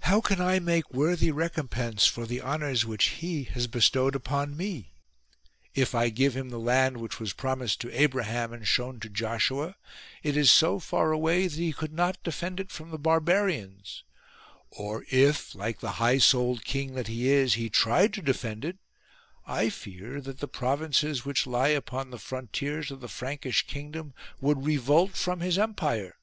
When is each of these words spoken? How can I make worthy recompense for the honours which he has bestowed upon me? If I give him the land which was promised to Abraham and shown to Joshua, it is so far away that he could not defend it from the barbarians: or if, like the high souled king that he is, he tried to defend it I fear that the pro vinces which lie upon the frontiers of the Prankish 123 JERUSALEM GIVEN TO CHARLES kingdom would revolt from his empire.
How 0.00 0.20
can 0.20 0.40
I 0.40 0.58
make 0.58 0.92
worthy 0.92 1.30
recompense 1.30 2.04
for 2.04 2.26
the 2.26 2.42
honours 2.42 2.84
which 2.84 3.10
he 3.22 3.44
has 3.54 3.68
bestowed 3.68 4.16
upon 4.16 4.56
me? 4.56 4.90
If 5.76 5.94
I 5.94 6.08
give 6.08 6.36
him 6.36 6.48
the 6.50 6.58
land 6.58 6.96
which 6.96 7.20
was 7.20 7.32
promised 7.32 7.80
to 7.82 7.92
Abraham 7.96 8.52
and 8.52 8.66
shown 8.66 8.98
to 8.98 9.08
Joshua, 9.08 9.76
it 10.24 10.36
is 10.36 10.50
so 10.50 10.80
far 10.80 11.12
away 11.12 11.46
that 11.46 11.56
he 11.56 11.72
could 11.72 11.92
not 11.92 12.20
defend 12.24 12.58
it 12.58 12.72
from 12.72 12.90
the 12.90 12.98
barbarians: 12.98 14.02
or 14.70 15.04
if, 15.08 15.54
like 15.54 15.78
the 15.78 16.02
high 16.02 16.18
souled 16.18 16.64
king 16.64 16.94
that 16.94 17.06
he 17.06 17.28
is, 17.28 17.54
he 17.54 17.70
tried 17.70 18.12
to 18.14 18.22
defend 18.22 18.64
it 18.64 18.76
I 19.46 19.68
fear 19.70 20.20
that 20.20 20.40
the 20.40 20.48
pro 20.48 20.78
vinces 20.78 21.24
which 21.24 21.46
lie 21.46 21.68
upon 21.68 22.10
the 22.10 22.18
frontiers 22.18 22.90
of 22.90 22.98
the 23.00 23.06
Prankish 23.06 23.64
123 23.68 23.72
JERUSALEM 23.72 24.10
GIVEN 24.10 24.10
TO 24.10 24.10
CHARLES 24.10 24.10
kingdom 24.10 24.14
would 24.40 24.66
revolt 24.66 25.12
from 25.12 25.38
his 25.38 25.56
empire. 25.58 26.16